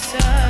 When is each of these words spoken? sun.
sun. 0.00 0.49